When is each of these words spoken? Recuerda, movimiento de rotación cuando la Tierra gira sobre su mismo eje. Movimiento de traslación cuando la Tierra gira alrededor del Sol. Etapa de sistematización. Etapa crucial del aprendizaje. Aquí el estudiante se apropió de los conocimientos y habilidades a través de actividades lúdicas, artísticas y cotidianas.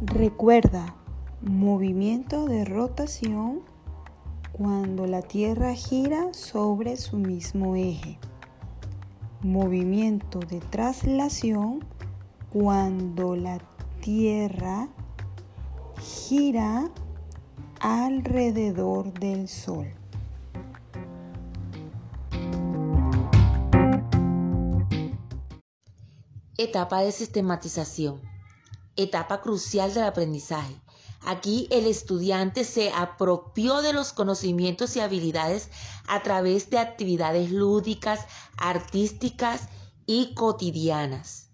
Recuerda, 0.00 0.94
movimiento 1.40 2.46
de 2.46 2.64
rotación 2.64 3.62
cuando 4.52 5.08
la 5.08 5.22
Tierra 5.22 5.74
gira 5.74 6.32
sobre 6.34 6.96
su 6.96 7.16
mismo 7.16 7.74
eje. 7.74 8.20
Movimiento 9.42 10.38
de 10.38 10.60
traslación 10.60 11.84
cuando 12.52 13.34
la 13.34 13.58
Tierra 14.00 14.88
gira 16.00 16.88
alrededor 17.80 19.12
del 19.14 19.48
Sol. 19.48 19.88
Etapa 26.56 27.00
de 27.00 27.10
sistematización. 27.10 28.37
Etapa 28.98 29.40
crucial 29.40 29.94
del 29.94 30.04
aprendizaje. 30.04 30.78
Aquí 31.22 31.66
el 31.70 31.86
estudiante 31.86 32.64
se 32.64 32.90
apropió 32.90 33.80
de 33.80 33.92
los 33.92 34.12
conocimientos 34.12 34.94
y 34.96 35.00
habilidades 35.00 35.70
a 36.06 36.22
través 36.22 36.68
de 36.68 36.78
actividades 36.78 37.50
lúdicas, 37.50 38.26
artísticas 38.56 39.68
y 40.06 40.34
cotidianas. 40.34 41.47